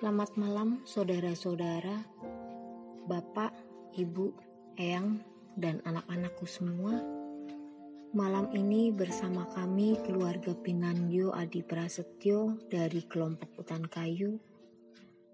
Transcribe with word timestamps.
Selamat 0.00 0.32
malam 0.40 0.80
saudara-saudara, 0.88 1.92
bapak, 3.04 3.52
ibu, 3.92 4.32
eyang, 4.80 5.20
dan 5.60 5.84
anak-anakku 5.84 6.48
semua. 6.48 6.96
Malam 8.16 8.48
ini 8.56 8.88
bersama 8.96 9.44
kami 9.52 10.00
keluarga 10.08 10.56
Pinandio 10.56 11.36
Adi 11.36 11.60
Prasetyo 11.60 12.56
dari 12.72 13.04
kelompok 13.04 13.60
Hutan 13.60 13.84
Kayu. 13.92 14.40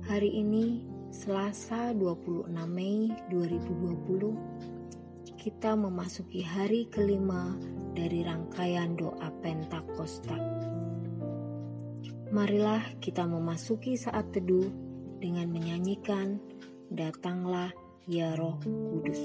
Hari 0.02 0.43
ini 0.43 0.82
Selasa 1.14 1.95
26 1.95 2.50
Mei 2.66 3.07
2020 3.30 5.39
kita 5.39 5.79
memasuki 5.79 6.43
hari 6.43 6.91
kelima 6.91 7.54
dari 7.95 8.27
rangkaian 8.27 8.98
doa 8.98 9.30
Pentakosta. 9.39 10.71
Marilah 12.32 12.96
kita 12.96 13.29
memasuki 13.29 13.93
saat 13.93 14.32
teduh 14.32 14.64
dengan 15.21 15.53
menyanyikan 15.53 16.41
Datanglah 16.89 17.68
ya 18.08 18.32
Roh 18.41 18.57
Kudus. 18.64 19.21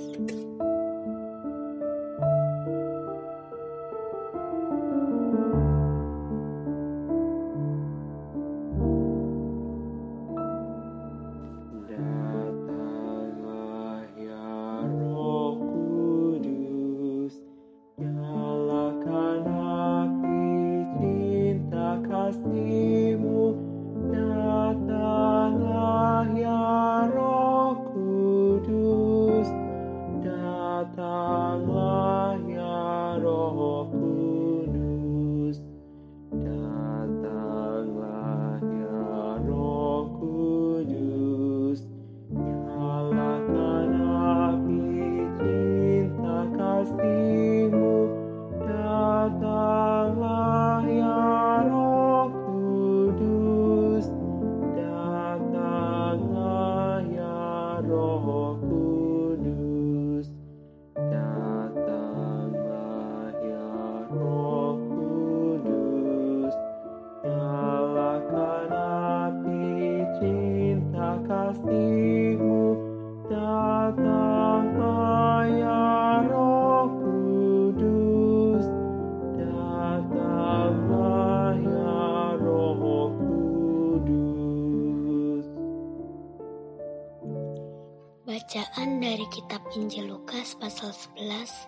Bacaan 88.48 89.04
dari 89.04 89.28
kitab 89.28 89.60
Injil 89.76 90.08
Lukas 90.08 90.56
pasal 90.56 90.96
11 91.20 91.68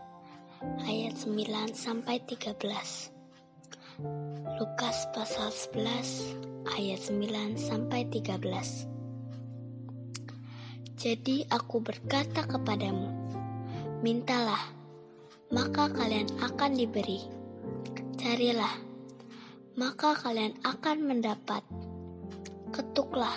ayat 0.87 1.11
9 1.11 1.75
sampai 1.75 2.23
13. 2.23 2.55
Lukas 4.55 4.97
pasal 5.11 5.51
11 5.75 6.39
ayat 6.79 7.03
9 7.03 7.59
sampai 7.59 8.07
13. 8.07 8.87
Jadi 10.95 11.43
aku 11.51 11.83
berkata 11.83 12.47
kepadamu, 12.47 13.11
mintalah, 13.99 14.71
maka 15.51 15.91
kalian 15.91 16.31
akan 16.39 16.79
diberi. 16.79 17.27
Carilah, 18.15 18.79
maka 19.75 20.15
kalian 20.15 20.55
akan 20.63 20.97
mendapat. 21.03 21.59
Ketuklah, 22.71 23.35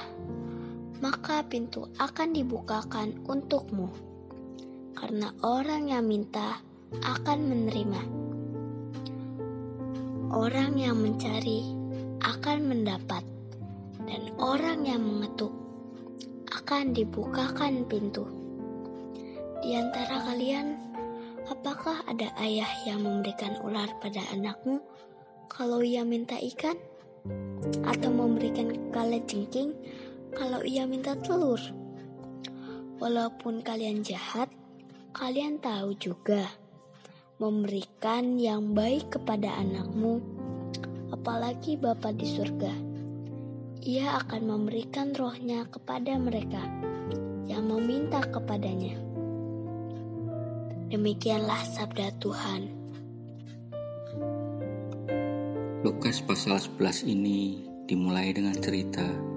maka 1.02 1.42
pintu 1.42 1.90
akan 1.98 2.30
dibukakan 2.30 3.26
untukmu. 3.26 3.90
Karena 4.94 5.34
orang 5.42 5.90
yang 5.90 6.06
minta 6.06 6.62
akan 7.02 7.38
menerima. 7.42 8.02
Orang 10.30 10.78
yang 10.78 10.96
mencari 11.02 11.74
akan 12.22 12.58
mendapat, 12.70 13.26
dan 14.06 14.30
orang 14.38 14.86
yang 14.86 15.02
mengetuk 15.02 15.50
akan 16.54 16.94
dibukakan 16.94 17.82
pintu. 17.90 18.24
Di 19.60 19.74
antara 19.74 20.22
kalian, 20.22 20.78
apakah 21.50 22.06
ada 22.06 22.30
ayah 22.38 22.70
yang 22.86 23.02
memberikan 23.02 23.58
ular 23.66 23.90
pada 23.98 24.22
anakmu 24.30 24.78
kalau 25.50 25.82
ia 25.82 26.06
minta 26.06 26.38
ikan? 26.38 26.78
Atau 27.86 28.10
memberikan 28.10 28.90
kale 28.90 29.22
jengking 29.26 29.74
kalau 30.32 30.64
ia 30.64 30.88
minta 30.88 31.12
telur. 31.20 31.60
Walaupun 33.02 33.60
kalian 33.60 34.00
jahat, 34.06 34.48
kalian 35.12 35.58
tahu 35.60 35.92
juga 35.98 36.46
memberikan 37.42 38.38
yang 38.38 38.70
baik 38.72 39.18
kepada 39.18 39.50
anakmu, 39.58 40.22
apalagi 41.10 41.74
Bapa 41.74 42.14
di 42.14 42.24
surga. 42.24 42.72
Ia 43.82 44.22
akan 44.22 44.42
memberikan 44.46 45.10
rohnya 45.10 45.66
kepada 45.66 46.14
mereka 46.14 46.62
yang 47.50 47.66
meminta 47.66 48.22
kepadanya. 48.22 48.94
Demikianlah 50.94 51.66
sabda 51.66 52.14
Tuhan. 52.22 52.62
Lukas 55.82 56.22
pasal 56.22 56.62
11 56.62 57.10
ini 57.10 57.66
dimulai 57.90 58.30
dengan 58.30 58.54
cerita 58.54 59.31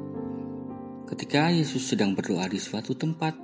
ketika 1.05 1.53
Yesus 1.53 1.85
sedang 1.85 2.17
berdoa 2.17 2.49
di 2.49 2.57
suatu 2.57 2.97
tempat, 2.97 3.37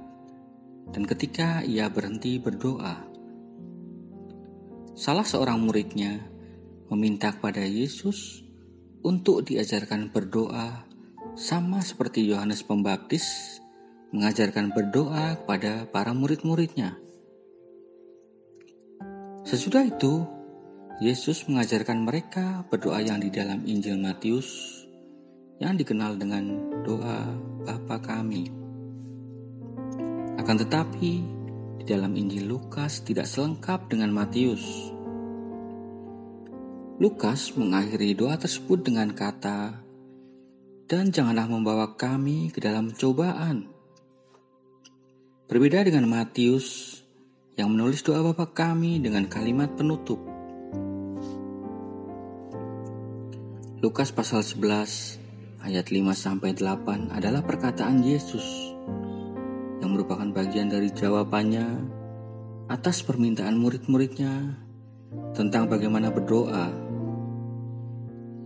dan 0.92 1.06
ketika 1.06 1.62
ia 1.62 1.88
berhenti 1.88 2.42
berdoa, 2.42 3.06
salah 4.98 5.24
seorang 5.24 5.62
muridnya 5.62 6.20
meminta 6.90 7.32
kepada 7.32 7.64
Yesus 7.64 8.44
untuk 9.06 9.46
diajarkan 9.46 10.10
berdoa, 10.10 10.84
sama 11.38 11.80
seperti 11.80 12.28
Yohanes 12.28 12.66
Pembaptis 12.66 13.58
mengajarkan 14.12 14.76
berdoa 14.76 15.40
kepada 15.40 15.88
para 15.88 16.12
murid-muridnya. 16.12 17.00
Sesudah 19.48 19.88
itu, 19.88 20.28
Yesus 21.02 21.48
mengajarkan 21.50 22.04
mereka 22.06 22.68
berdoa 22.70 23.02
yang 23.02 23.18
di 23.18 23.34
dalam 23.34 23.66
Injil 23.66 23.98
Matius 23.98 24.82
yang 25.58 25.78
dikenal 25.78 26.18
dengan 26.18 26.46
doa 26.86 27.51
Bapa 27.62 28.02
kami. 28.02 28.50
Akan 30.42 30.58
tetapi, 30.58 31.12
di 31.78 31.84
dalam 31.86 32.14
Injil 32.18 32.50
Lukas 32.50 33.06
tidak 33.06 33.30
selengkap 33.30 33.86
dengan 33.90 34.10
Matius. 34.10 34.90
Lukas 36.98 37.54
mengakhiri 37.54 38.18
doa 38.18 38.38
tersebut 38.38 38.82
dengan 38.82 39.14
kata, 39.14 39.78
"Dan 40.90 41.14
janganlah 41.14 41.46
membawa 41.50 41.94
kami 41.94 42.50
ke 42.50 42.58
dalam 42.62 42.94
cobaan." 42.94 43.70
Berbeda 45.46 45.86
dengan 45.86 46.10
Matius 46.10 46.98
yang 47.58 47.74
menulis 47.74 48.02
doa 48.02 48.26
Bapa 48.26 48.50
kami 48.50 48.98
dengan 48.98 49.30
kalimat 49.30 49.70
penutup. 49.78 50.18
Lukas 53.82 54.14
pasal 54.14 54.46
11 54.46 55.21
ayat 55.62 55.94
5 55.94 56.10
sampai 56.18 56.58
8 56.58 57.14
adalah 57.14 57.46
perkataan 57.46 58.02
Yesus 58.02 58.74
yang 59.82 59.94
merupakan 59.94 60.26
bagian 60.34 60.74
dari 60.74 60.90
jawabannya 60.90 61.66
atas 62.70 63.06
permintaan 63.06 63.58
murid-muridnya 63.62 64.58
tentang 65.38 65.70
bagaimana 65.70 66.10
berdoa 66.10 66.70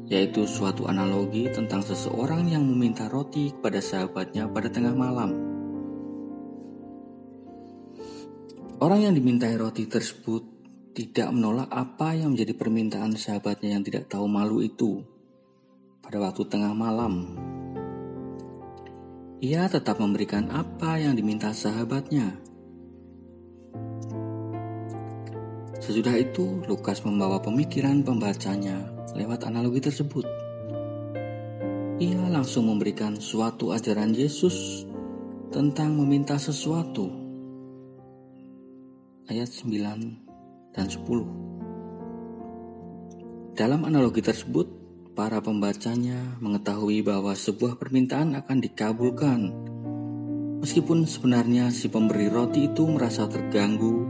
yaitu 0.06 0.46
suatu 0.46 0.86
analogi 0.86 1.50
tentang 1.50 1.82
seseorang 1.82 2.46
yang 2.52 2.62
meminta 2.62 3.10
roti 3.10 3.50
kepada 3.50 3.82
sahabatnya 3.82 4.46
pada 4.46 4.70
tengah 4.70 4.94
malam. 4.94 5.34
Orang 8.78 9.02
yang 9.02 9.18
dimintai 9.18 9.58
roti 9.58 9.90
tersebut 9.90 10.46
tidak 10.94 11.34
menolak 11.34 11.72
apa 11.74 12.14
yang 12.14 12.38
menjadi 12.38 12.54
permintaan 12.54 13.18
sahabatnya 13.18 13.80
yang 13.80 13.84
tidak 13.84 14.06
tahu 14.06 14.30
malu 14.30 14.62
itu 14.62 15.15
pada 16.16 16.32
waktu 16.32 16.48
tengah 16.48 16.72
malam 16.72 17.28
ia 19.44 19.68
tetap 19.68 20.00
memberikan 20.00 20.48
apa 20.48 20.96
yang 20.96 21.12
diminta 21.12 21.52
sahabatnya. 21.52 22.40
Sesudah 25.84 26.16
itu, 26.16 26.64
Lukas 26.72 27.04
membawa 27.04 27.44
pemikiran 27.44 28.00
pembacanya 28.00 28.80
lewat 29.12 29.44
analogi 29.44 29.84
tersebut. 29.84 30.24
Ia 32.00 32.32
langsung 32.32 32.72
memberikan 32.72 33.20
suatu 33.20 33.76
ajaran 33.76 34.16
Yesus 34.16 34.88
tentang 35.52 36.00
meminta 36.00 36.40
sesuatu. 36.40 37.12
Ayat 39.28 39.52
9 39.52 40.72
dan 40.72 40.88
10. 40.88 43.52
Dalam 43.52 43.84
analogi 43.84 44.24
tersebut, 44.24 44.85
para 45.16 45.40
pembacanya 45.40 46.20
mengetahui 46.44 47.00
bahwa 47.00 47.32
sebuah 47.32 47.80
permintaan 47.80 48.36
akan 48.36 48.58
dikabulkan. 48.60 49.42
Meskipun 50.60 51.08
sebenarnya 51.08 51.72
si 51.72 51.88
pemberi 51.88 52.28
roti 52.28 52.68
itu 52.68 52.84
merasa 52.84 53.24
terganggu 53.32 54.04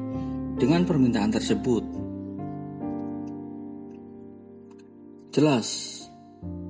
dengan 0.57 0.81
permintaan 0.81 1.29
tersebut. 1.29 1.83
Jelas 5.29 5.67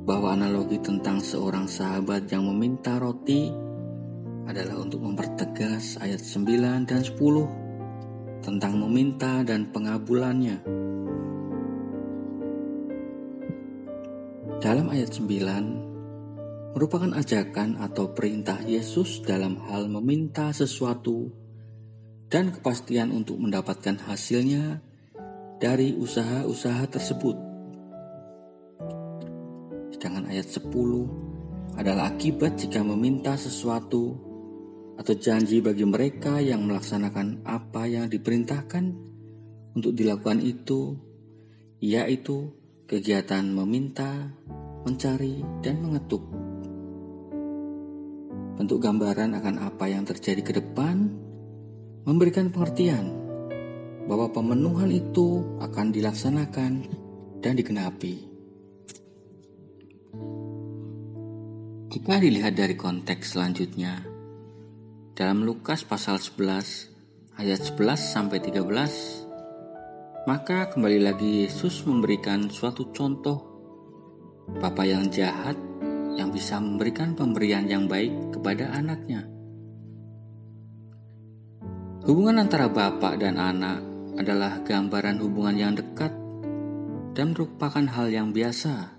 bahwa 0.04 0.36
analogi 0.36 0.84
tentang 0.84 1.24
seorang 1.24 1.72
sahabat 1.72 2.28
yang 2.28 2.44
meminta 2.52 3.00
roti 3.00 3.48
adalah 4.46 4.84
untuk 4.84 5.00
mempertegas 5.02 5.98
ayat 6.04 6.20
9 6.22 6.86
dan 6.86 7.02
10 7.02 8.46
tentang 8.46 8.74
meminta 8.78 9.42
dan 9.42 9.72
pengabulannya. 9.72 10.85
Dalam 14.66 14.90
ayat 14.90 15.14
9 15.14 16.74
merupakan 16.74 17.14
ajakan 17.14 17.78
atau 17.78 18.18
perintah 18.18 18.58
Yesus 18.66 19.22
dalam 19.22 19.62
hal 19.70 19.86
meminta 19.86 20.50
sesuatu 20.50 21.30
dan 22.34 22.50
kepastian 22.50 23.14
untuk 23.14 23.38
mendapatkan 23.38 23.94
hasilnya 24.10 24.82
dari 25.62 25.94
usaha-usaha 25.94 26.82
tersebut. 26.90 27.38
Sedangkan 29.94 30.34
ayat 30.34 30.50
10 30.50 31.78
adalah 31.78 32.10
akibat 32.10 32.58
jika 32.58 32.82
meminta 32.82 33.38
sesuatu 33.38 34.18
atau 34.98 35.14
janji 35.14 35.62
bagi 35.62 35.86
mereka 35.86 36.42
yang 36.42 36.66
melaksanakan 36.66 37.46
apa 37.46 37.86
yang 37.86 38.10
diperintahkan 38.10 38.98
untuk 39.78 39.94
dilakukan 39.94 40.42
itu, 40.42 40.98
yaitu 41.86 42.65
kegiatan 42.86 43.42
meminta, 43.50 44.30
mencari, 44.86 45.42
dan 45.66 45.82
mengetuk. 45.82 46.22
Bentuk 48.62 48.78
gambaran 48.78 49.34
akan 49.34 49.56
apa 49.66 49.90
yang 49.90 50.06
terjadi 50.06 50.42
ke 50.46 50.54
depan 50.62 51.10
memberikan 52.06 52.54
pengertian 52.54 53.10
bahwa 54.06 54.30
pemenuhan 54.30 54.94
itu 54.94 55.42
akan 55.58 55.90
dilaksanakan 55.90 56.72
dan 57.42 57.54
digenapi. 57.58 58.22
Jika 61.90 62.22
dilihat 62.22 62.54
dari 62.54 62.78
konteks 62.78 63.34
selanjutnya, 63.34 64.06
dalam 65.18 65.42
Lukas 65.42 65.82
pasal 65.82 66.22
11 66.22 67.42
ayat 67.42 67.60
11 67.66 67.98
sampai 67.98 68.38
13 68.46 69.25
maka 70.26 70.74
kembali 70.74 71.06
lagi 71.06 71.46
Yesus 71.46 71.86
memberikan 71.86 72.50
suatu 72.50 72.90
contoh 72.90 73.38
Bapa 74.58 74.82
yang 74.82 75.10
jahat 75.14 75.54
yang 76.18 76.34
bisa 76.34 76.58
memberikan 76.58 77.14
pemberian 77.14 77.66
yang 77.70 77.86
baik 77.86 78.34
kepada 78.34 78.74
anaknya. 78.74 79.26
Hubungan 82.06 82.46
antara 82.46 82.70
bapak 82.70 83.18
dan 83.18 83.42
anak 83.42 83.82
adalah 84.18 84.62
gambaran 84.62 85.18
hubungan 85.22 85.58
yang 85.58 85.74
dekat 85.74 86.14
dan 87.18 87.34
merupakan 87.34 87.86
hal 87.90 88.10
yang 88.14 88.30
biasa 88.30 88.94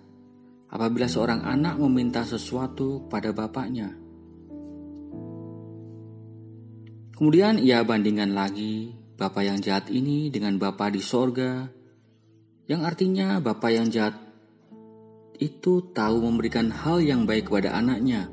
apabila 0.70 1.06
seorang 1.06 1.46
anak 1.46 1.78
meminta 1.78 2.26
sesuatu 2.26 3.06
pada 3.06 3.30
bapaknya. 3.30 3.94
Kemudian 7.14 7.62
ia 7.62 7.80
bandingkan 7.86 8.34
lagi 8.34 9.05
Bapa 9.16 9.40
yang 9.40 9.64
jahat 9.64 9.88
ini 9.88 10.28
dengan 10.28 10.60
Bapa 10.60 10.92
di 10.92 11.00
sorga, 11.00 11.64
yang 12.68 12.84
artinya 12.84 13.40
Bapa 13.40 13.72
yang 13.72 13.88
jahat 13.88 14.12
itu 15.40 15.88
tahu 15.96 16.20
memberikan 16.20 16.68
hal 16.68 17.00
yang 17.00 17.24
baik 17.24 17.48
kepada 17.48 17.72
anaknya, 17.80 18.28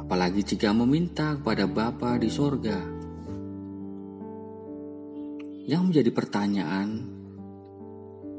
apalagi 0.00 0.40
jika 0.48 0.72
meminta 0.72 1.36
kepada 1.36 1.68
Bapa 1.68 2.16
di 2.16 2.32
sorga. 2.32 2.80
Yang 5.68 5.82
menjadi 5.92 6.10
pertanyaan, 6.16 6.88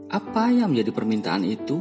apa 0.09 0.49
yang 0.57 0.73
menjadi 0.73 0.89
permintaan 0.89 1.45
itu? 1.45 1.77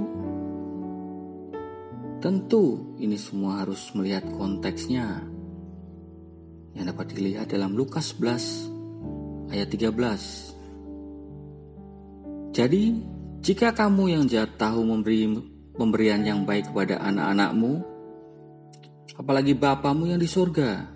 Tentu 2.21 2.93
ini 3.01 3.17
semua 3.17 3.65
harus 3.65 3.89
melihat 3.97 4.29
konteksnya 4.37 5.25
yang 6.77 6.85
dapat 6.93 7.09
dilihat 7.17 7.49
dalam 7.49 7.73
Lukas 7.73 8.13
11 8.21 8.74
ayat 9.51 9.69
13. 9.69 10.55
Jadi, 12.55 13.03
jika 13.43 13.75
kamu 13.75 14.15
yang 14.15 14.25
jahat 14.31 14.55
tahu 14.57 14.87
memberi 14.87 15.27
pemberian 15.75 16.23
yang 16.23 16.47
baik 16.47 16.71
kepada 16.71 17.03
anak-anakmu, 17.03 17.83
apalagi 19.19 19.59
Bapamu 19.59 20.09
yang 20.09 20.23
di 20.23 20.31
surga, 20.31 20.87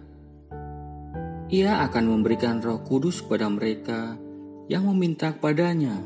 ia 1.51 1.83
akan 1.83 2.05
memberikan 2.15 2.63
roh 2.63 2.79
kudus 2.87 3.27
kepada 3.27 3.51
mereka 3.51 4.15
yang 4.71 4.87
meminta 4.87 5.35
kepadanya. 5.35 5.99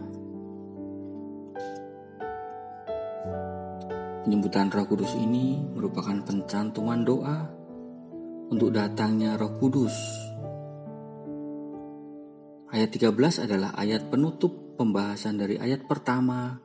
Penyebutan 4.23 4.71
roh 4.71 4.87
kudus 4.87 5.19
ini 5.19 5.59
merupakan 5.75 6.15
pencantuman 6.23 7.03
doa 7.03 7.43
untuk 8.49 8.71
datangnya 8.71 9.35
roh 9.35 9.50
kudus 9.59 9.93
Ayat 12.72 12.88
13 12.88 13.44
adalah 13.44 13.76
ayat 13.76 14.08
penutup 14.08 14.80
pembahasan 14.80 15.36
dari 15.36 15.60
ayat 15.60 15.84
pertama 15.84 16.56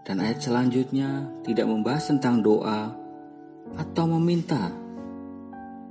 dan 0.00 0.24
ayat 0.24 0.40
selanjutnya 0.40 1.28
tidak 1.44 1.68
membahas 1.68 2.08
tentang 2.08 2.40
doa 2.40 2.96
atau 3.76 4.04
meminta 4.16 4.72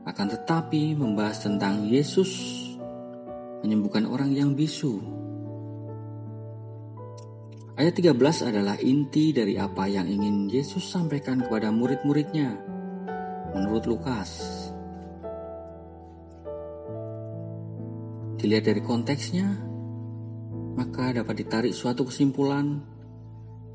akan 0.09 0.27
tetapi 0.33 0.97
membahas 0.97 1.45
tentang 1.45 1.85
Yesus 1.85 2.33
menyembuhkan 3.61 4.09
orang 4.09 4.33
yang 4.33 4.57
bisu. 4.57 4.97
Ayat 7.77 7.93
13 7.93 8.49
adalah 8.49 8.81
inti 8.81 9.37
dari 9.37 9.61
apa 9.61 9.85
yang 9.85 10.09
ingin 10.09 10.49
Yesus 10.49 10.81
sampaikan 10.81 11.45
kepada 11.45 11.69
murid-muridnya 11.69 12.57
menurut 13.53 13.85
Lukas. 13.85 14.62
Dilihat 18.43 18.67
dari 18.67 18.83
konteksnya, 18.83 19.55
maka 20.75 21.15
dapat 21.15 21.47
ditarik 21.47 21.71
suatu 21.71 22.03
kesimpulan 22.03 22.75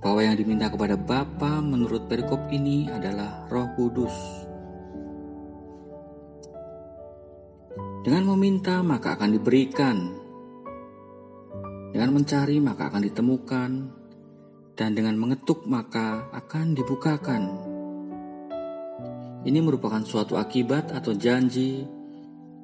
bahwa 0.05 0.21
yang 0.21 0.37
diminta 0.37 0.69
kepada 0.69 0.93
Bapa 1.01 1.65
menurut 1.65 2.05
perikop 2.05 2.53
ini 2.53 2.85
adalah 2.85 3.49
Roh 3.49 3.65
Kudus. 3.73 4.13
Dengan 8.05 8.29
meminta 8.37 8.85
maka 8.85 9.17
akan 9.17 9.41
diberikan. 9.41 9.97
Dengan 11.97 12.13
mencari 12.13 12.61
maka 12.61 12.93
akan 12.93 13.03
ditemukan. 13.09 13.71
Dan 14.77 14.91
dengan 14.93 15.17
mengetuk 15.17 15.65
maka 15.65 16.29
akan 16.29 16.77
dibukakan. 16.77 17.43
Ini 19.49 19.65
merupakan 19.65 20.05
suatu 20.05 20.37
akibat 20.37 20.93
atau 20.93 21.17
janji 21.17 21.98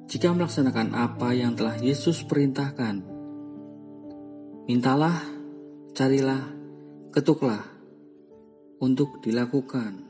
jika 0.05 0.29
melaksanakan 0.29 0.93
apa 0.93 1.33
yang 1.33 1.57
telah 1.57 1.81
Yesus 1.81 2.21
perintahkan. 2.29 3.01
Mintalah, 4.69 5.17
carilah, 5.97 6.45
ketuklah 7.09 7.61
untuk 8.81 9.21
dilakukan. 9.25 10.05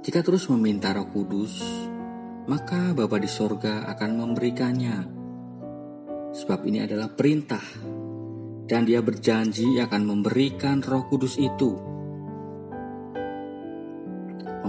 Jika 0.00 0.24
terus 0.24 0.48
meminta 0.48 0.96
Roh 0.96 1.12
Kudus, 1.12 1.60
maka 2.48 2.96
Bapa 2.96 3.20
di 3.20 3.28
sorga 3.28 3.84
akan 3.92 4.10
memberikannya. 4.16 4.96
Sebab 6.32 6.64
ini 6.64 6.80
adalah 6.80 7.12
perintah, 7.12 7.64
dan 8.64 8.88
Dia 8.88 9.04
berjanji 9.04 9.76
akan 9.76 10.02
memberikan 10.08 10.80
Roh 10.80 11.04
Kudus 11.04 11.36
itu 11.36 11.89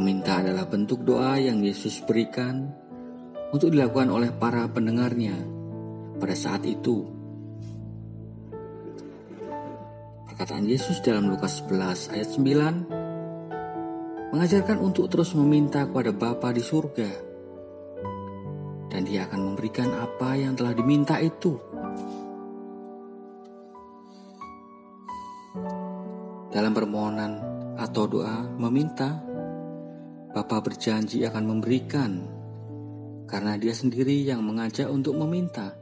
Meminta 0.01 0.41
adalah 0.41 0.65
bentuk 0.65 1.05
doa 1.05 1.37
yang 1.37 1.61
Yesus 1.61 2.01
berikan 2.01 2.73
untuk 3.53 3.69
dilakukan 3.69 4.09
oleh 4.09 4.33
para 4.33 4.65
pendengarnya 4.65 5.37
pada 6.17 6.33
saat 6.33 6.65
itu. 6.65 7.05
Perkataan 10.25 10.65
Yesus 10.65 11.05
dalam 11.05 11.29
Lukas 11.29 11.61
11 11.69 12.17
ayat 12.17 12.33
mengajarkan 14.33 14.81
untuk 14.81 15.05
terus 15.05 15.37
meminta 15.37 15.85
kepada 15.85 16.09
Bapa 16.09 16.49
di 16.49 16.65
surga. 16.65 17.11
Dan 18.89 19.05
dia 19.05 19.29
akan 19.29 19.53
memberikan 19.53 19.93
apa 20.01 20.33
yang 20.33 20.57
telah 20.57 20.73
diminta 20.73 21.21
itu. 21.21 21.61
Dalam 26.49 26.73
permohonan 26.73 27.37
atau 27.77 28.09
doa 28.09 28.49
meminta, 28.57 29.29
Bapa 30.31 30.63
berjanji 30.63 31.27
akan 31.27 31.43
memberikan 31.43 32.23
karena 33.27 33.59
dia 33.59 33.75
sendiri 33.75 34.15
yang 34.23 34.39
mengajak 34.43 34.87
untuk 34.87 35.19
meminta. 35.19 35.75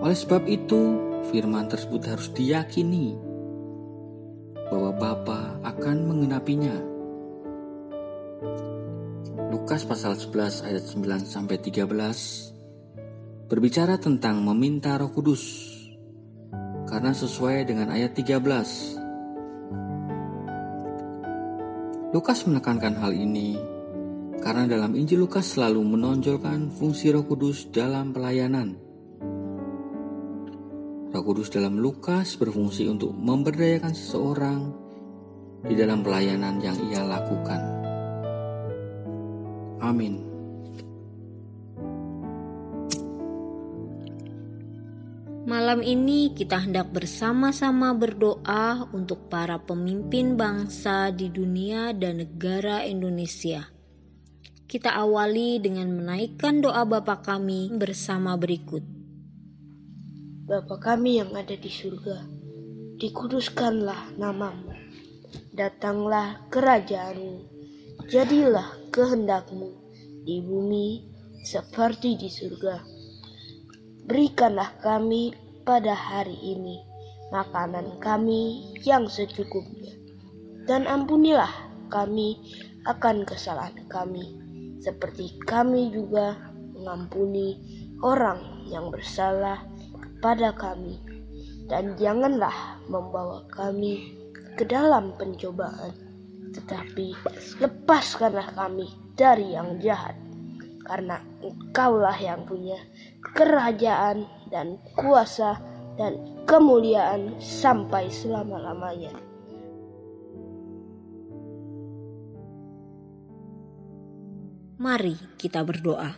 Oleh 0.00 0.16
sebab 0.16 0.48
itu, 0.48 0.96
firman 1.28 1.68
tersebut 1.68 2.00
harus 2.08 2.32
diyakini 2.32 3.12
bahwa 4.72 4.88
Bapa 4.96 5.60
akan 5.68 5.96
mengenapinya. 6.08 6.76
Lukas 9.52 9.84
pasal 9.84 10.16
11 10.16 10.64
ayat 10.64 10.84
9 10.88 11.28
sampai 11.28 11.60
13 11.60 11.84
berbicara 13.52 14.00
tentang 14.00 14.40
meminta 14.40 14.96
Roh 14.96 15.12
Kudus. 15.12 15.76
Karena 16.88 17.12
sesuai 17.12 17.68
dengan 17.68 17.92
ayat 17.92 18.16
13. 18.16 19.01
Lukas 22.12 22.44
menekankan 22.44 23.00
hal 23.00 23.16
ini 23.16 23.56
karena 24.44 24.68
dalam 24.68 24.92
Injil 24.92 25.24
Lukas 25.24 25.56
selalu 25.56 25.80
menonjolkan 25.96 26.68
fungsi 26.68 27.08
Roh 27.08 27.24
Kudus 27.24 27.72
dalam 27.72 28.12
pelayanan. 28.12 28.76
Roh 31.08 31.24
Kudus 31.24 31.48
dalam 31.48 31.80
Lukas 31.80 32.36
berfungsi 32.36 32.84
untuk 32.84 33.16
memberdayakan 33.16 33.96
seseorang 33.96 34.60
di 35.64 35.72
dalam 35.72 36.04
pelayanan 36.04 36.60
yang 36.60 36.76
ia 36.92 37.00
lakukan. 37.00 37.60
Amin. 39.80 40.31
Malam 45.52 45.84
ini 45.84 46.32
kita 46.32 46.64
hendak 46.64 46.96
bersama-sama 46.96 47.92
berdoa 47.92 48.88
untuk 48.96 49.28
para 49.28 49.60
pemimpin 49.60 50.32
bangsa 50.32 51.12
di 51.12 51.28
dunia 51.28 51.92
dan 51.92 52.24
negara 52.24 52.88
Indonesia. 52.88 53.68
Kita 54.64 54.96
awali 54.96 55.60
dengan 55.60 55.92
menaikkan 55.92 56.64
doa 56.64 56.88
Bapa 56.88 57.20
kami 57.20 57.68
bersama 57.68 58.32
berikut. 58.40 58.80
Bapa 60.48 60.80
kami 60.80 61.20
yang 61.20 61.36
ada 61.36 61.52
di 61.52 61.68
surga, 61.68 62.24
dikuduskanlah 62.96 64.16
namamu. 64.16 64.72
Datanglah 65.52 66.48
kerajaanmu, 66.48 67.36
jadilah 68.08 68.88
kehendakmu 68.88 69.68
di 70.24 70.40
bumi 70.40 71.12
seperti 71.44 72.16
di 72.16 72.32
surga. 72.32 73.04
Berikanlah 74.02 74.80
kami 74.80 75.41
pada 75.62 75.94
hari 75.94 76.34
ini 76.42 76.82
makanan 77.32 77.96
kami 78.02 78.74
yang 78.84 79.08
secukupnya. 79.08 79.94
Dan 80.68 80.86
ampunilah 80.86 81.50
kami 81.90 82.38
akan 82.86 83.26
kesalahan 83.26 83.74
kami, 83.90 84.22
seperti 84.78 85.34
kami 85.46 85.90
juga 85.90 86.38
mengampuni 86.74 87.58
orang 88.02 88.66
yang 88.70 88.90
bersalah 88.90 89.62
pada 90.22 90.54
kami, 90.54 90.98
dan 91.66 91.98
janganlah 91.98 92.78
membawa 92.86 93.42
kami 93.50 94.14
ke 94.54 94.62
dalam 94.66 95.14
pencobaan, 95.18 95.94
tetapi 96.54 97.14
lepaskanlah 97.58 98.54
kami 98.54 98.86
dari 99.18 99.54
yang 99.54 99.78
jahat, 99.82 100.14
karena 100.86 101.18
Engkaulah 101.42 102.14
yang 102.22 102.46
punya 102.46 102.78
kerajaan 103.34 104.26
dan 104.52 104.76
kuasa 104.92 105.56
dan 105.96 106.44
kemuliaan 106.44 107.40
sampai 107.40 108.12
selama-lamanya. 108.12 109.16
Mari 114.76 115.16
kita 115.40 115.64
berdoa. 115.64 116.12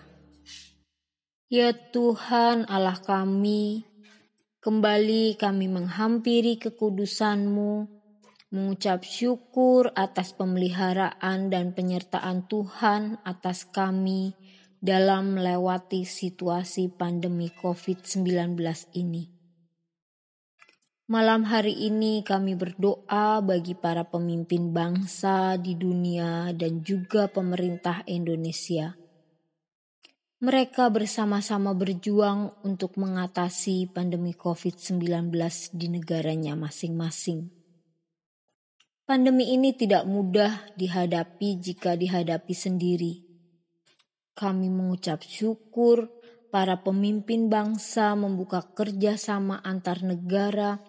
Ya 1.52 1.70
Tuhan 1.70 2.66
Allah 2.66 2.98
kami, 2.98 3.84
Kembali 4.64 5.36
kami 5.36 5.68
menghampiri 5.68 6.56
kekudusanmu, 6.56 7.84
mengucap 8.48 9.04
syukur 9.04 9.92
atas 9.92 10.32
pemeliharaan 10.32 11.52
dan 11.52 11.76
penyertaan 11.76 12.48
Tuhan 12.48 13.20
atas 13.28 13.68
kami 13.68 14.32
dalam 14.84 15.40
melewati 15.40 16.04
situasi 16.04 16.92
pandemi 16.92 17.48
COVID-19 17.48 18.60
ini. 19.00 19.32
Malam 21.08 21.48
hari 21.48 21.72
ini 21.88 22.20
kami 22.20 22.52
berdoa 22.52 23.40
bagi 23.40 23.72
para 23.72 24.04
pemimpin 24.04 24.76
bangsa 24.76 25.56
di 25.56 25.72
dunia 25.72 26.52
dan 26.52 26.84
juga 26.84 27.32
pemerintah 27.32 28.04
Indonesia 28.04 28.92
mereka 30.44 30.92
bersama-sama 30.92 31.72
berjuang 31.72 32.52
untuk 32.68 33.00
mengatasi 33.00 33.88
pandemi 33.88 34.36
COVID-19 34.36 35.32
di 35.72 35.88
negaranya 35.88 36.52
masing-masing. 36.52 37.48
Pandemi 39.08 39.56
ini 39.56 39.72
tidak 39.72 40.04
mudah 40.04 40.68
dihadapi 40.76 41.56
jika 41.64 41.96
dihadapi 41.96 42.52
sendiri. 42.52 43.23
Kami 44.34 44.66
mengucap 44.66 45.22
syukur 45.22 46.10
para 46.50 46.82
pemimpin 46.82 47.50
bangsa 47.50 48.14
membuka 48.18 48.62
kerjasama 48.74 49.62
antar 49.62 50.02
negara 50.02 50.82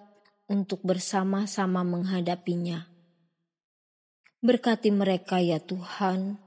untuk 0.50 0.82
bersama-sama 0.82 1.82
menghadapinya. 1.86 2.90
Berkati 4.46 4.94
mereka 4.94 5.42
ya 5.42 5.58
Tuhan, 5.58 6.38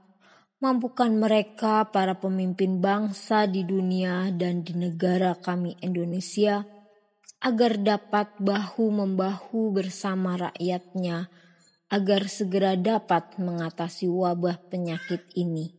Mampukan 0.59 1.15
mereka, 1.15 1.87
para 1.87 2.19
pemimpin 2.19 2.83
bangsa 2.83 3.47
di 3.47 3.63
dunia 3.63 4.27
dan 4.35 4.59
di 4.59 4.75
negara 4.75 5.31
kami 5.31 5.79
Indonesia, 5.79 6.67
agar 7.39 7.79
dapat 7.79 8.35
bahu-membahu 8.43 9.71
bersama 9.71 10.35
rakyatnya, 10.35 11.31
agar 11.87 12.27
segera 12.27 12.75
dapat 12.75 13.39
mengatasi 13.39 14.11
wabah 14.11 14.59
penyakit 14.67 15.31
ini. 15.39 15.78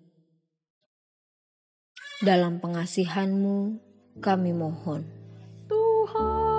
Dalam 2.21 2.61
pengasihanmu, 2.61 3.81
kami 4.21 4.53
mohon. 4.53 5.21
sertailah 5.71 6.50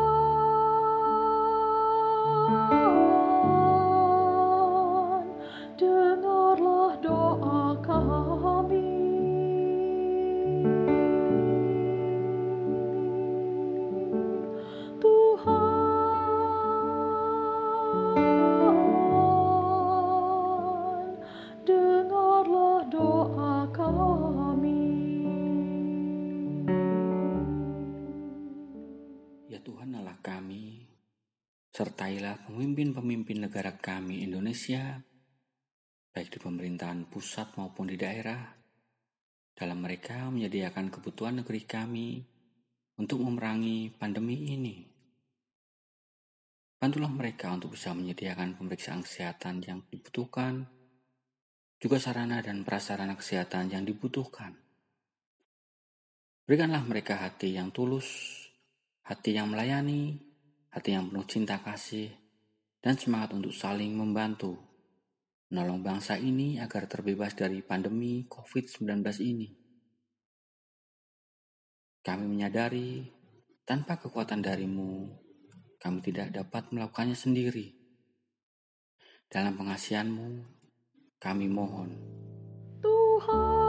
pemimpin-pemimpin 32.51 33.47
negara 33.47 33.79
kami 33.79 34.27
Indonesia, 34.27 34.99
baik 36.11 36.35
di 36.35 36.39
pemerintahan 36.43 37.07
pusat 37.07 37.55
maupun 37.55 37.87
di 37.87 37.95
daerah, 37.95 38.43
dalam 39.55 39.79
mereka 39.79 40.27
menyediakan 40.27 40.91
kebutuhan 40.91 41.39
negeri 41.39 41.63
kami 41.63 42.19
untuk 42.99 43.23
memerangi 43.23 43.95
pandemi 43.95 44.51
ini. 44.51 44.83
Bantulah 46.75 47.07
mereka 47.07 47.55
untuk 47.55 47.79
bisa 47.79 47.95
menyediakan 47.95 48.59
pemeriksaan 48.59 48.99
kesehatan 49.07 49.63
yang 49.63 49.79
dibutuhkan, 49.87 50.67
juga 51.79 52.03
sarana 52.03 52.43
dan 52.43 52.67
prasarana 52.67 53.15
kesehatan 53.15 53.71
yang 53.71 53.87
dibutuhkan. 53.87 54.59
Berikanlah 56.43 56.83
mereka 56.83 57.15
hati 57.15 57.55
yang 57.55 57.71
tulus, 57.71 58.11
hati 59.07 59.39
yang 59.39 59.47
melayani, 59.55 60.19
hati 60.67 60.99
yang 60.99 61.07
penuh 61.07 61.23
cinta 61.23 61.63
kasih, 61.63 62.20
dan 62.81 62.97
semangat 62.97 63.37
untuk 63.37 63.53
saling 63.53 63.93
membantu, 63.93 64.57
menolong 65.53 65.85
bangsa 65.85 66.17
ini 66.17 66.57
agar 66.57 66.89
terbebas 66.89 67.37
dari 67.37 67.61
pandemi 67.61 68.25
COVID-19 68.25 69.05
ini. 69.21 69.49
Kami 72.01 72.25
menyadari, 72.25 73.05
tanpa 73.61 74.01
kekuatan 74.01 74.41
darimu, 74.41 75.05
kami 75.77 76.01
tidak 76.01 76.33
dapat 76.33 76.73
melakukannya 76.73 77.13
sendiri. 77.13 77.77
Dalam 79.29 79.53
pengasihanmu, 79.55 80.59
Kami 81.21 81.45
mohon. 81.45 81.93
Tuhan, 82.81 83.61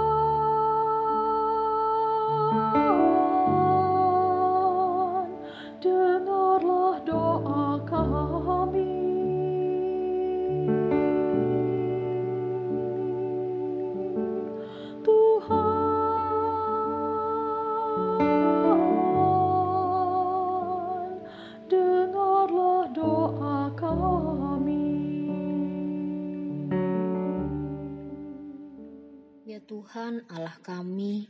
Tuhan 29.82 30.22
Allah 30.30 30.54
kami, 30.62 31.26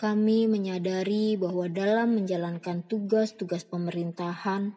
kami 0.00 0.48
menyadari 0.48 1.36
bahwa 1.36 1.68
dalam 1.68 2.16
menjalankan 2.16 2.80
tugas-tugas 2.88 3.68
pemerintahan, 3.68 4.72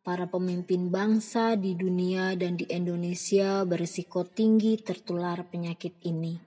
para 0.00 0.24
pemimpin 0.24 0.88
bangsa 0.88 1.60
di 1.60 1.76
dunia 1.76 2.32
dan 2.40 2.56
di 2.56 2.64
Indonesia 2.72 3.60
berisiko 3.68 4.24
tinggi 4.24 4.80
tertular 4.80 5.44
penyakit 5.44 6.00
ini. 6.08 6.40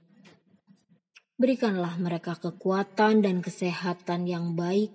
Berikanlah 1.37 1.93
mereka 2.01 2.33
kekuatan 2.33 3.21
dan 3.21 3.45
kesehatan 3.45 4.25
yang 4.25 4.57
baik 4.57 4.89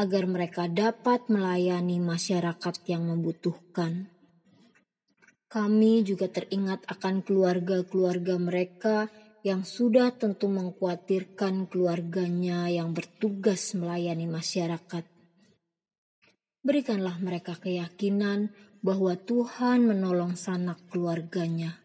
agar 0.00 0.24
mereka 0.24 0.64
dapat 0.64 1.28
melayani 1.28 2.00
masyarakat 2.00 2.88
yang 2.88 3.04
membutuhkan. 3.04 4.08
Kami 5.52 6.08
juga 6.08 6.32
teringat 6.32 6.88
akan 6.88 7.20
keluarga-keluarga 7.20 8.40
mereka 8.40 9.12
yang 9.46 9.62
sudah 9.62 10.10
tentu 10.14 10.50
mengkhawatirkan 10.50 11.70
keluarganya 11.70 12.66
yang 12.66 12.90
bertugas 12.90 13.74
melayani 13.78 14.26
masyarakat. 14.26 15.04
Berikanlah 16.58 17.16
mereka 17.22 17.54
keyakinan 17.56 18.50
bahwa 18.82 19.14
Tuhan 19.16 19.86
menolong 19.86 20.34
sanak 20.34 20.82
keluarganya. 20.90 21.78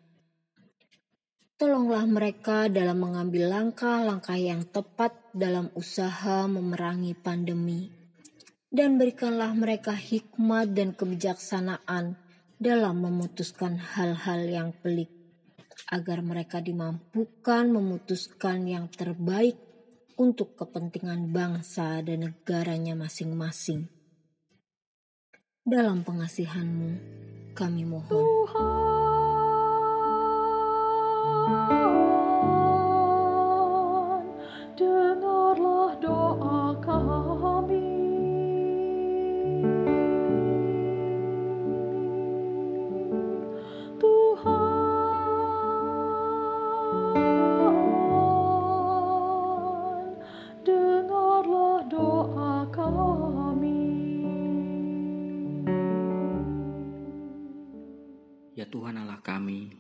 Tolonglah 1.56 2.04
mereka 2.10 2.68
dalam 2.68 3.00
mengambil 3.00 3.48
langkah-langkah 3.48 4.36
yang 4.36 4.68
tepat 4.68 5.16
dalam 5.32 5.72
usaha 5.78 6.44
memerangi 6.50 7.16
pandemi. 7.16 7.88
Dan 8.74 8.98
berikanlah 8.98 9.54
mereka 9.54 9.94
hikmat 9.94 10.74
dan 10.74 10.98
kebijaksanaan 10.98 12.18
dalam 12.58 12.96
memutuskan 13.06 13.78
hal-hal 13.78 14.50
yang 14.50 14.70
pelik 14.82 15.23
agar 15.92 16.24
mereka 16.24 16.64
dimampukan 16.64 17.68
memutuskan 17.68 18.64
yang 18.70 18.88
terbaik 18.88 19.58
untuk 20.16 20.54
kepentingan 20.56 21.34
bangsa 21.34 22.00
dan 22.06 22.30
negaranya 22.30 22.94
masing-masing. 22.94 23.90
Dalam 25.64 26.04
pengasihanmu, 26.04 26.92
kami 27.56 27.88
mohon. 27.88 28.12
Tuhan, 28.12 28.64
dengarlah 34.76 35.92
doa 36.04 36.76
kami. 36.84 37.23
Ya 58.64 58.72
Tuhan 58.72 58.96
Allah 58.96 59.20
kami, 59.20 59.76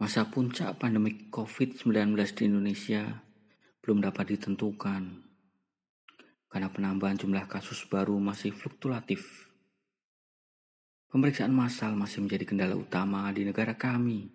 masa 0.00 0.24
puncak 0.24 0.72
pandemi 0.80 1.28
COVID-19 1.28 2.16
di 2.32 2.48
Indonesia 2.48 3.04
belum 3.84 4.00
dapat 4.00 4.32
ditentukan 4.32 5.20
karena 6.48 6.68
penambahan 6.72 7.20
jumlah 7.20 7.44
kasus 7.52 7.84
baru 7.92 8.16
masih 8.16 8.56
fluktuatif. 8.56 9.52
Pemeriksaan 11.12 11.52
massal 11.52 11.92
masih 11.92 12.24
menjadi 12.24 12.48
kendala 12.48 12.72
utama 12.72 13.28
di 13.36 13.44
negara 13.44 13.76
kami. 13.76 14.32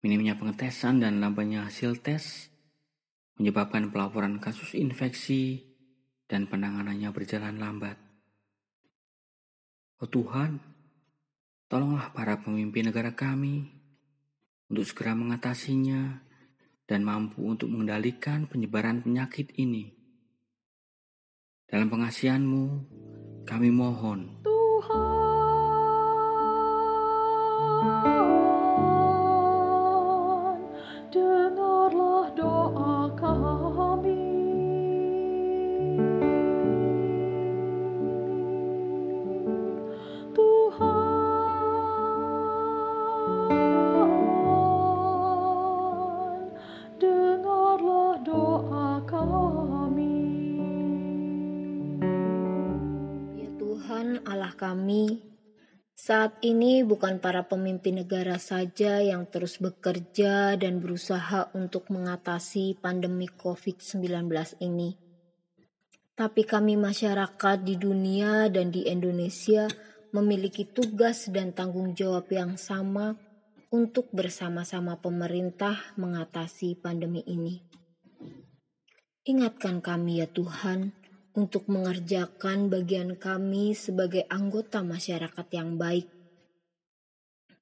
Minimnya 0.00 0.40
pengetesan 0.40 1.04
dan 1.04 1.20
lambannya 1.20 1.68
hasil 1.68 2.00
tes 2.00 2.48
menyebabkan 3.36 3.92
pelaporan 3.92 4.40
kasus 4.40 4.72
infeksi 4.72 5.68
dan 6.24 6.48
penanganannya 6.48 7.12
berjalan 7.12 7.60
lambat. 7.60 8.00
Oh 10.00 10.08
Tuhan, 10.08 10.71
tolonglah 11.72 12.12
para 12.12 12.36
pemimpin 12.36 12.92
negara 12.92 13.16
kami 13.16 13.64
untuk 14.68 14.84
segera 14.84 15.16
mengatasinya 15.16 16.20
dan 16.84 17.00
mampu 17.00 17.48
untuk 17.48 17.72
mengendalikan 17.72 18.44
penyebaran 18.44 19.00
penyakit 19.00 19.56
ini. 19.56 19.88
Dalam 21.64 21.88
pengasihanmu, 21.88 22.64
kami 23.48 23.72
mohon. 23.72 24.44
Tuhan, 24.44 25.32
Allah 54.28 54.52
kami, 54.52 55.32
saat 55.96 56.36
ini 56.44 56.84
bukan 56.84 57.22
para 57.22 57.48
pemimpin 57.48 58.04
negara 58.04 58.36
saja 58.36 59.00
yang 59.00 59.24
terus 59.30 59.56
bekerja 59.56 60.58
dan 60.60 60.82
berusaha 60.82 61.48
untuk 61.56 61.88
mengatasi 61.88 62.76
pandemi 62.76 63.30
COVID-19 63.30 64.28
ini. 64.60 64.98
Tapi 66.12 66.44
kami 66.44 66.76
masyarakat 66.76 67.64
di 67.64 67.80
dunia 67.80 68.52
dan 68.52 68.68
di 68.68 68.84
Indonesia 68.84 69.64
memiliki 70.12 70.68
tugas 70.68 71.32
dan 71.32 71.56
tanggung 71.56 71.96
jawab 71.96 72.28
yang 72.28 72.60
sama 72.60 73.16
untuk 73.72 74.12
bersama-sama 74.12 75.00
pemerintah 75.00 75.96
mengatasi 75.96 76.76
pandemi 76.76 77.24
ini. 77.24 77.64
Ingatkan 79.24 79.80
kami 79.80 80.20
ya 80.20 80.28
Tuhan, 80.28 80.92
untuk 81.32 81.68
mengerjakan 81.72 82.68
bagian 82.68 83.16
kami 83.16 83.72
sebagai 83.72 84.28
anggota 84.28 84.84
masyarakat 84.84 85.46
yang 85.52 85.80
baik, 85.80 86.08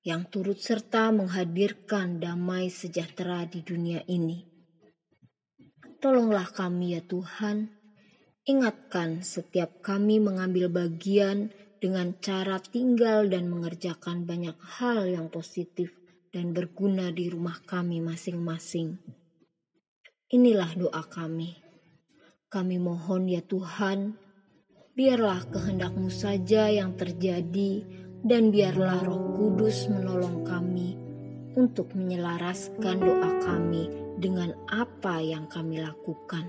yang 0.02 0.26
turut 0.26 0.58
serta 0.58 1.14
menghadirkan 1.14 2.18
damai 2.18 2.66
sejahtera 2.72 3.46
di 3.46 3.62
dunia 3.62 4.02
ini. 4.10 4.42
Tolonglah 6.00 6.50
kami 6.50 6.96
ya 6.98 7.02
Tuhan, 7.04 7.70
ingatkan 8.48 9.20
setiap 9.22 9.84
kami 9.84 10.18
mengambil 10.18 10.72
bagian 10.72 11.52
dengan 11.78 12.16
cara 12.18 12.58
tinggal 12.58 13.28
dan 13.28 13.46
mengerjakan 13.52 14.24
banyak 14.24 14.56
hal 14.80 15.06
yang 15.06 15.28
positif 15.28 15.92
dan 16.32 16.56
berguna 16.56 17.12
di 17.14 17.28
rumah 17.28 17.60
kami 17.62 18.02
masing-masing. 18.02 18.98
Inilah 20.30 20.72
doa 20.78 21.02
kami. 21.04 21.69
Kami 22.50 22.82
mohon 22.82 23.30
ya 23.30 23.46
Tuhan, 23.46 24.18
biarlah 24.98 25.46
kehendakmu 25.54 26.10
saja 26.10 26.66
yang 26.66 26.98
terjadi 26.98 27.86
dan 28.26 28.50
biarlah 28.50 29.06
roh 29.06 29.38
kudus 29.38 29.86
menolong 29.86 30.42
kami 30.42 30.98
untuk 31.54 31.94
menyelaraskan 31.94 32.98
doa 32.98 33.38
kami 33.46 33.86
dengan 34.18 34.50
apa 34.66 35.22
yang 35.22 35.46
kami 35.46 35.78
lakukan. 35.78 36.42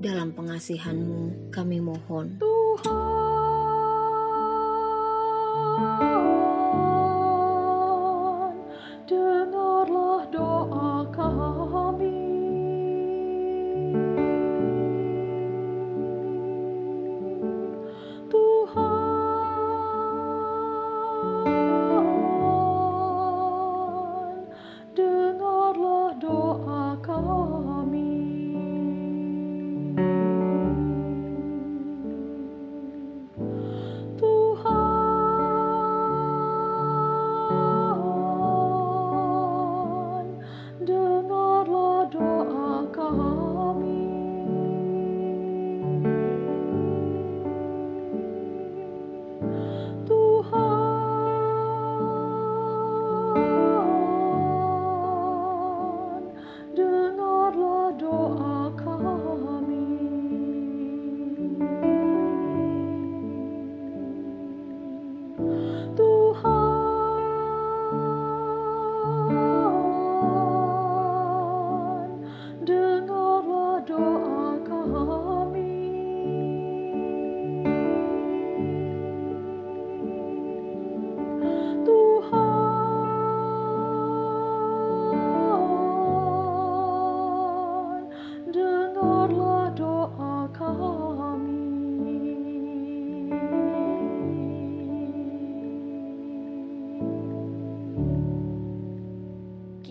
Dalam 0.00 0.32
pengasihanmu 0.32 1.52
kami 1.52 1.84
mohon. 1.84 2.40
Tuhan, 2.40 3.04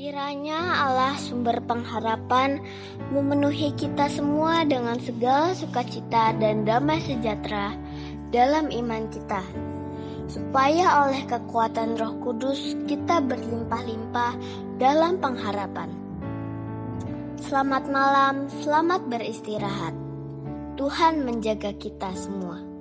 Kiranya 0.03 0.83
Allah 0.83 1.15
sumber 1.15 1.63
pengharapan 1.63 2.59
memenuhi 3.15 3.71
kita 3.71 4.11
semua 4.11 4.67
dengan 4.67 4.99
segala 4.99 5.55
sukacita 5.55 6.35
dan 6.35 6.67
damai 6.67 6.99
sejahtera 6.99 7.71
dalam 8.27 8.67
iman 8.67 9.07
kita. 9.07 9.39
Supaya 10.27 11.07
oleh 11.07 11.23
kekuatan 11.23 11.95
roh 11.95 12.19
kudus 12.19 12.75
kita 12.83 13.23
berlimpah-limpah 13.23 14.35
dalam 14.75 15.23
pengharapan. 15.23 15.87
Selamat 17.39 17.87
malam, 17.87 18.51
selamat 18.59 19.07
beristirahat. 19.07 19.95
Tuhan 20.75 21.23
menjaga 21.23 21.71
kita 21.79 22.11
semua. 22.11 22.72